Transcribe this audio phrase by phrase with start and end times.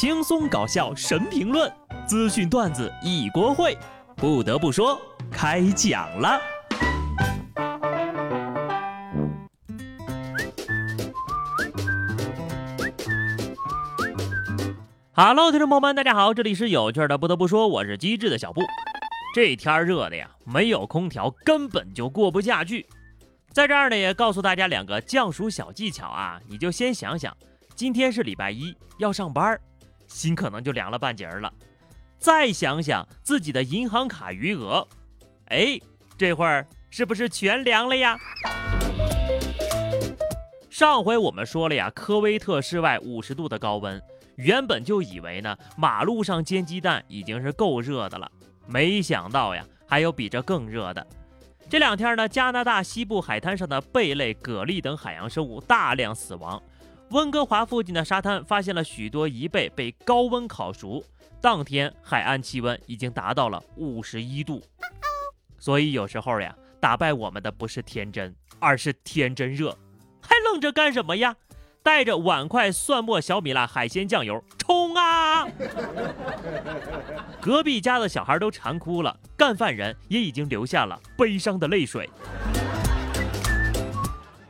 [0.00, 1.68] 轻松搞笑神评论，
[2.06, 3.76] 资讯段子一锅烩。
[4.14, 4.96] 不得不说，
[5.28, 6.40] 开讲了。
[15.10, 17.18] 哈喽听众朋友们，大家好，这里是有趣的。
[17.18, 18.62] 不得不说，我是机智的小布。
[19.34, 22.86] 这天热的呀，没有空调根本就过不下去。
[23.52, 27.36] 在这儿呢，也告诉大家两个降暑小技巧啊，你就先想想，
[27.74, 29.60] 今天是礼拜一，要上班，
[30.08, 31.52] 心可能就凉了半截儿了。
[32.18, 34.84] 再想想自己的银行卡余额，
[35.46, 35.78] 哎，
[36.16, 38.18] 这会儿是不是全凉了呀？
[40.68, 44.02] 上回我们说了呀，科威特室外五十度的高温，
[44.36, 48.30] 原本就以为呢，马路上煎鸡蛋已经是够热的了，
[48.66, 51.06] 没想到呀，还有比这更热的。
[51.68, 56.62] 这两天呢，加拿大西部海滩上的贝类、蛤蜊等海洋生物大量死亡。
[57.10, 61.02] 温哥华附近的沙滩发现了许多贻贝被高温烤熟，
[61.40, 64.62] 当天海岸气温已经达到了五十一度。
[65.58, 69.76] 所以有时候呀，打败我们的不是天真，而是天真热。
[70.20, 71.36] 还愣着干什么呀？
[71.82, 75.48] 带着碗筷、蒜末、小米辣、海鲜酱油，冲啊！
[77.40, 82.10] 隔壁家的小孩都馋哭了，干饭人也已经流下了悲伤的泪水。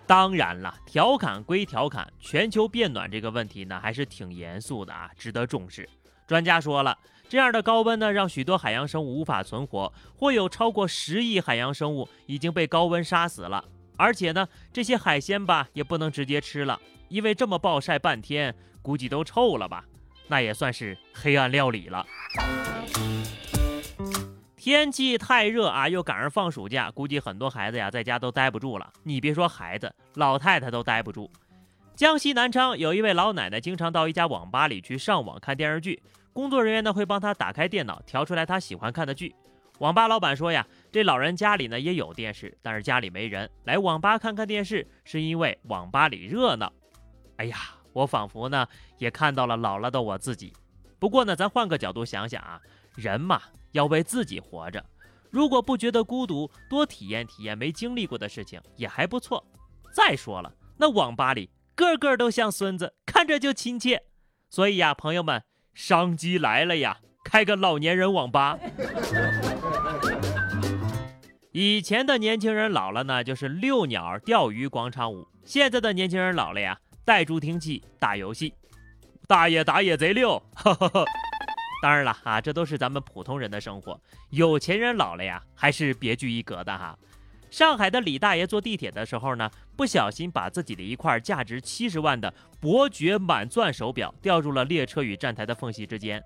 [0.09, 5.87] 当然了，调侃归调侃，全球变暖这个问题呢，还是挺严肃的啊，值得重视。
[6.27, 6.97] 专家说了，
[7.29, 13.63] 这样的高温呢，让许多海洋生物无法存活，或有超过十亿海洋生物已经被高温杀死了。
[13.99, 16.81] 而且呢，这些海鲜吧，也不能直接吃了。
[17.11, 19.85] 因为这么暴晒半天，估计都臭了吧？
[20.27, 22.07] 那也算是黑暗料理了。
[24.69, 28.93] 天气太热啊，又赶上放暑假，估计很多孩子呀在家都待不住了。
[29.03, 31.31] 你别说孩子，老太太都待不住。
[31.97, 36.03] 江西南昌有一位老奶奶，经常到一家网吧里去上网看电视剧，
[36.35, 39.35] 工作人员呢会帮她打开电脑，调出来她喜欢看的剧。
[39.79, 46.71] 网吧老板说呀，这老人家里呢也有电视，但是家里没人，来网吧看看电视是因为网吧里热闹。
[47.39, 47.57] 哎呀，
[47.95, 48.67] 我仿佛呢
[48.99, 50.53] 也看到了老了的我自己。
[50.99, 52.61] 不过呢，咱换个角度想想啊，
[52.99, 53.41] 人嘛
[53.73, 54.85] 要为自己活着。
[55.31, 59.47] 如果不觉得孤独，多体验体验没经历过的事情也还不错。
[59.93, 64.03] 再说了，那网吧里个个都像孙子，看着就亲切。
[64.51, 68.59] 所以呀，朋友们，商机来了呀，开个老年人网吧。
[71.53, 75.27] 以前的年轻人老了呢，就是遛鸟、钓鱼、广场舞。
[75.45, 76.79] 现在的年轻人老了呀。
[77.05, 78.53] 带助听器打游戏，
[79.27, 80.43] 大爷打野贼溜，
[81.81, 84.01] 当然了啊，这都是咱们普通人的生活。
[84.31, 86.99] 有钱人老了呀，还是别具一格的哈。
[87.51, 96.23] 上海的李大爷坐地铁的时候呢，不小心把自己的一块价值七十万的伯爵满钻手表掉入了列车与站台的缝隙之间。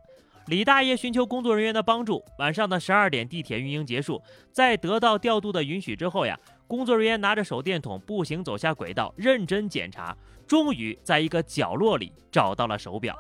[0.46, 4.20] 李大爷寻求工作人员的帮助，晚上的十二点，地铁运营结束，
[4.50, 6.36] 在得到调度的允许之后呀。
[6.66, 13.16] 工作人员拿着手电筒步行走下轨道，认真检查，终于在一个角落里找到了手表。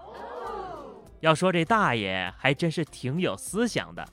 [1.22, 4.04] 要说这大爷还真是挺有思想的，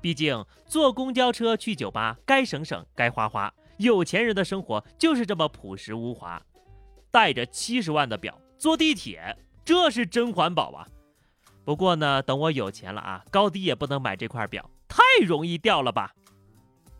[0.00, 6.40] 毕竟坐公交车去酒吧该省省该花花，有钱人的生活就是这么朴实无华。
[7.10, 10.86] 带着七十万的表坐地铁，这是真环保啊！
[11.64, 16.12] 不过呢，等我有钱了啊，高低也不能买这块表，太容易掉了吧？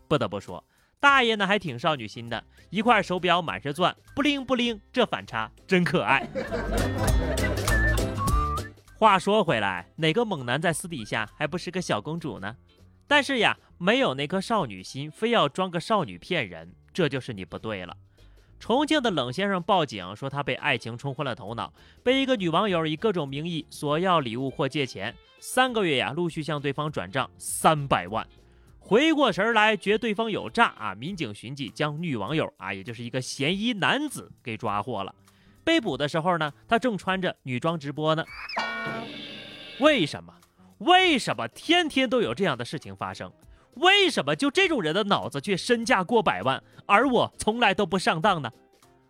[0.09, 0.61] 不得不说。
[0.99, 6.27] 大爷呢还挺少女心的，一块手表满是钻，不灵不灵，这反差真可爱。
[9.03, 12.55] 话说回来，哪个猛男在私底下还不是个小公主呢？
[13.05, 17.97] 但是呀，没有那颗少女心，非要装个少女骗人，这就是你不对了。
[18.61, 28.25] 重庆的冷先生报警说，他被爱情冲昏了头脑，被一个女网友以各种名义索要礼物或借钱，三个月呀，陆续向对方转账三百万。
[28.79, 30.95] 回过神来，觉对方有诈啊！
[30.95, 35.13] 民警寻迹，将女网友啊，也就是一个嫌疑男子给抓获了。
[35.61, 38.23] 被捕的时候呢，他正穿着女装直播呢。
[39.79, 40.33] 为什么？
[40.79, 43.31] 为什么天天都有这样的事情发生？
[43.75, 48.51] 为什么就这种人的脑子却身价过百万，而我从来都不上当呢？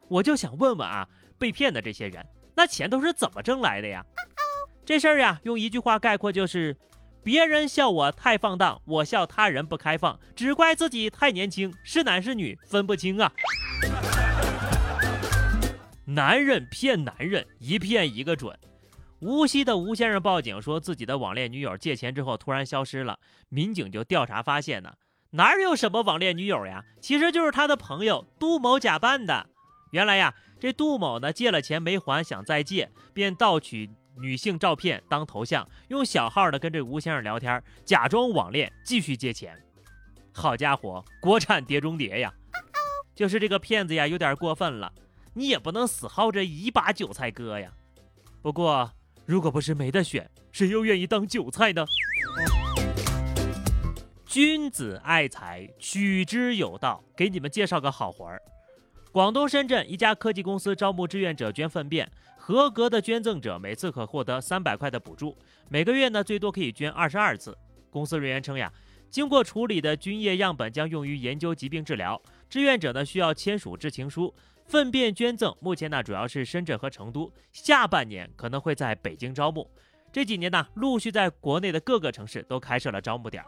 [0.07, 2.25] 我就想问问啊，被骗的这些人，
[2.55, 4.05] 那钱都是怎么挣来的呀？
[4.85, 6.75] 这事儿呀，用一句话概括就是。
[7.23, 13.31] 别人笑我太放荡，我笑他人不开放，只怪自己太年轻，是男是女分不清啊！
[16.03, 18.53] 男人骗男人，一骗一个准。
[19.23, 23.17] 无锡的吴先生报警说自己的网恋女友借钱之后突然消失了，
[23.47, 24.93] 民警就调查发现呢，
[25.31, 29.47] 哪有什么网恋女友呀，其实就是他的朋友杜某假扮的。
[29.91, 33.89] 原来呀，这杜某呢借了钱没还，想再借，便盗取。
[34.15, 39.57] 女性照片当头像，用小号的跟这吴先生聊天，假装网恋，继续借钱。
[40.31, 42.31] 好家伙，国产碟中谍呀！
[43.15, 44.93] 就是这个骗子呀，有点过分了。
[45.33, 47.71] 你也不能死耗着一把韭菜割呀。
[48.43, 48.91] 不过，
[49.25, 51.85] 如果不是没得选，谁又愿意当韭菜呢？
[54.25, 57.01] 君子爱财，取之有道。
[57.15, 58.41] 给你们介绍个好活儿。
[59.13, 65.37] 广东深圳一家科技公司招募志愿者捐粪便，合格的捐赠者每次可获得三百块的补助，
[65.69, 67.57] 每个月呢最多可以捐二十二次。
[67.89, 68.73] 公司人员称呀，
[69.09, 72.21] 经过处理的菌液样本将用于研究疾病治疗。
[72.49, 74.33] 志愿者呢需要签署知情书。
[74.65, 79.69] 粪便捐赠目前呢主要是深圳和成都，下半年可能会在北京招募。
[80.11, 83.43] 这几年呢陆续在国内的各个城市都开设了招募点。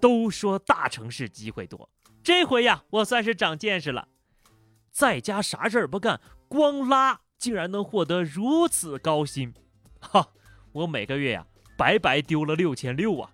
[0.00, 1.88] 都说大城市机会多，
[2.24, 4.08] 这回呀我算是长见识了。
[4.90, 9.54] 在家啥事儿不干，光拉竟然能获得如此高薪，
[10.00, 10.28] 哈！
[10.72, 11.46] 我每个月呀
[11.78, 13.30] 白白丢了六千六啊！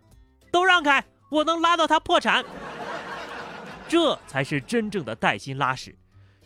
[0.53, 2.45] 都让开，我能拉到他破产。
[3.89, 5.97] 这才是真正的带薪拉屎。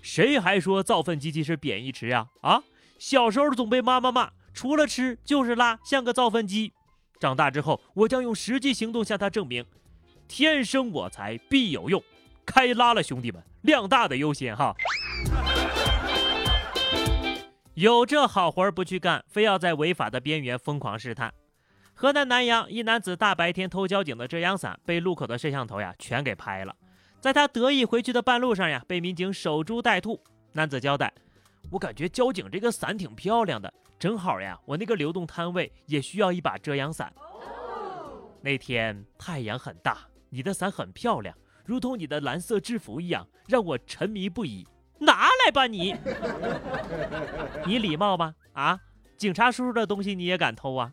[0.02, 2.26] 谁还说造粪机器是贬义词呀？
[2.43, 2.62] 啊！
[2.99, 6.72] 小时候总被妈妈骂，除了吃就是拉，像个造粪机。
[7.20, 9.64] 长大之后，我将用实际行动向他证明：
[10.26, 12.02] 天生我材必有用。
[12.44, 14.75] 开拉了，兄弟们，量大的优先哈。
[17.75, 21.32] 有这好活不去干，非要在违法的边缘疯狂试探。
[21.94, 26.75] 河南南阳一男子大白天偷交警的遮阳伞，被路口的摄像头呀全给拍了。
[27.22, 30.20] 在他得意回去的半路上呀，被民警守株待兔。
[30.50, 31.12] 男子交代
[31.70, 37.12] ：“我感觉交警这个伞挺漂亮的，正好呀，我那个流动摊位也需要一把遮阳伞。
[38.40, 39.98] 那天太阳很大，
[40.30, 41.32] 你的伞很漂亮。”
[41.64, 44.66] 如同你的蓝色制服一样，让我沉迷不已。
[44.98, 45.94] 拿来吧，你！
[47.64, 48.34] 你礼貌吗？
[48.52, 48.80] 啊，
[49.16, 50.92] 警察叔叔的东西你也敢偷啊？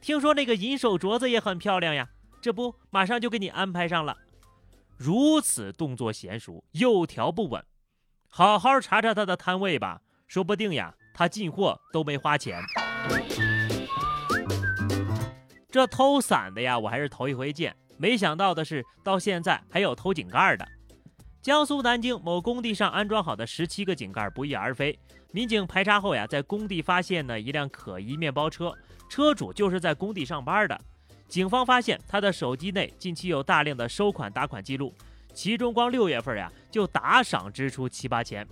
[0.00, 2.08] 听说那个银手镯子也很漂亮呀，
[2.42, 4.16] 这不马上就给你安排上了。
[5.02, 7.64] 如此动作娴熟，有条不紊，
[8.28, 12.60] 好好查查他的摊位吧，说不定呀，他进货都没花钱。
[15.70, 17.74] 这偷伞的呀，我还是头一回见。
[17.96, 20.68] 没想到的是，到现在还有偷井盖的。
[21.40, 24.98] 江苏南京某工地上安装好的十七个井盖不翼而飞，
[25.32, 28.76] 民警排查后呀，在工地发现呢一辆可疑面包车，
[29.08, 30.78] 车主就是在工地上班的。
[31.30, 34.92] 警方发现他的手机内近期有大量的收款打款记录，
[35.32, 38.46] 其中光六月份呀就打赏支出七八千。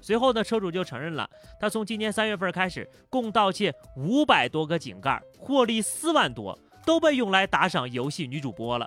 [0.00, 6.58] 随后呢，车主就承认了，他从今年三月份开始，共盗窃五百多个井盖，获利四万多。
[6.86, 8.86] 都被用来打赏游戏女主播了。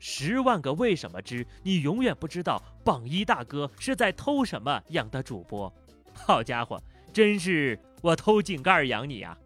[0.00, 5.72] 十万个为什么之你永远不知道榜一大哥是在偷什么养的主播。
[6.12, 6.82] 好家伙，
[7.12, 9.38] 真是我偷井盖养你啊！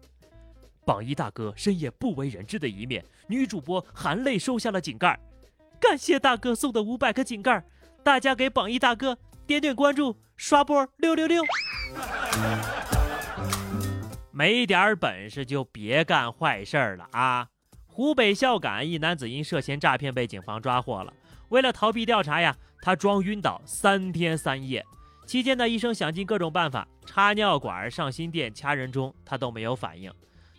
[0.85, 5.19] 榜一大哥深夜不为人知的一面，女主播含泪收下了井盖。
[5.79, 7.63] 感谢大哥送的五百个井盖，
[8.03, 11.43] 大家给榜一大哥点点关注，刷波六六六。
[14.31, 17.47] 没点本事就别干坏事了啊！
[17.85, 21.13] 湖北孝感一男子因涉嫌诈骗被警方抓获了。
[21.49, 24.83] 为了逃避调查呀，他装晕倒三天三夜。
[25.27, 30.11] 期间呢，医生想尽各种办法插尿管、上心电、掐人中，他都没有反应。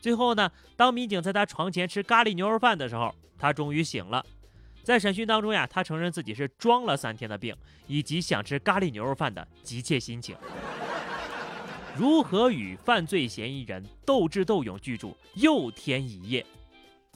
[0.05, 4.23] 最后呢，当民警在他床前吃咖喱牛肉饭的时候，他终于醒了。
[4.83, 7.57] 在审讯当中呀，他承认自己是装了三天的病，
[7.87, 10.37] 以及想吃咖喱牛肉饭的急切心情。
[11.97, 14.79] 如何与犯罪嫌疑人斗智斗勇？
[14.79, 16.45] 居住又添一夜，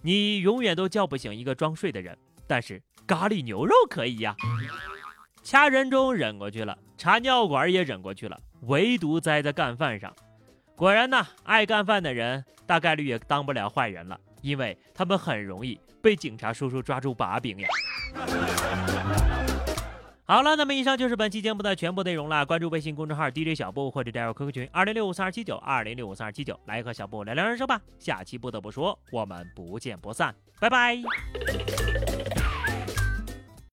[0.00, 2.16] 你永远都叫不醒一个装睡的人。
[2.47, 4.35] 但是咖喱牛肉可以呀，
[5.42, 10.11] 掐人中忍过去了，插尿管也忍过去了，唯独栽在干饭上。
[10.78, 17.68] 果然呢，爱干饭的人大概率也当不了坏人了，因为他们很容易被警察叔叔抓住把柄呀。
[20.25, 22.47] 好了，那么以上就是本期节目的全部内容了。
[22.47, 27.80] 关注微信公众号 DJ 小布或者加入 QQ 群二零六五三二七九二零六五三二七九，来和小布聊聊人生吧。
[27.99, 31.02] 下期不得不说，我们不见不散，拜拜。